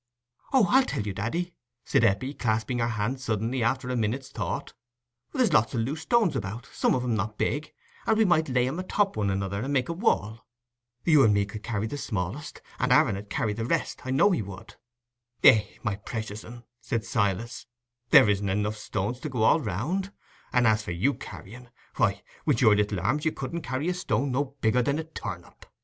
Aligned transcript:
"Oh, 0.51 0.65
I'll 0.71 0.81
tell 0.83 1.03
you, 1.03 1.13
daddy," 1.13 1.53
said 1.85 2.03
Eppie, 2.03 2.33
clasping 2.33 2.79
her 2.79 2.87
hands 2.87 3.23
suddenly, 3.23 3.61
after 3.61 3.87
a 3.91 3.95
minute's 3.95 4.29
thought. 4.29 4.73
"There's 5.31 5.53
lots 5.53 5.75
o' 5.75 5.77
loose 5.77 6.01
stones 6.01 6.35
about, 6.35 6.65
some 6.73 6.95
of 6.95 7.03
'em 7.03 7.13
not 7.13 7.37
big, 7.37 7.71
and 8.07 8.17
we 8.17 8.25
might 8.25 8.49
lay 8.49 8.67
'em 8.67 8.79
atop 8.79 9.09
of 9.09 9.17
one 9.17 9.29
another, 9.29 9.61
and 9.61 9.71
make 9.71 9.89
a 9.89 9.93
wall. 9.93 10.47
You 11.03 11.23
and 11.23 11.35
me 11.35 11.45
could 11.45 11.61
carry 11.61 11.85
the 11.85 11.99
smallest, 11.99 12.63
and 12.79 12.91
Aaron 12.91 13.15
'ud 13.15 13.29
carry 13.29 13.53
the 13.53 13.63
rest—I 13.63 14.09
know 14.09 14.31
he 14.31 14.41
would." 14.41 14.73
"Eh, 15.43 15.65
my 15.83 15.97
precious 15.97 16.43
un," 16.43 16.63
said 16.79 17.05
Silas, 17.05 17.67
"there 18.09 18.27
isn't 18.27 18.49
enough 18.49 18.77
stones 18.77 19.19
to 19.19 19.29
go 19.29 19.43
all 19.43 19.59
round; 19.59 20.11
and 20.51 20.65
as 20.65 20.81
for 20.81 20.93
you 20.93 21.13
carrying, 21.13 21.67
why, 21.97 22.23
wi' 22.47 22.55
your 22.57 22.75
little 22.75 22.99
arms 22.99 23.23
you 23.23 23.31
couldn't 23.31 23.61
carry 23.61 23.87
a 23.87 23.93
stone 23.93 24.31
no 24.31 24.55
bigger 24.61 24.81
than 24.81 24.97
a 24.97 25.03
turnip. 25.03 25.67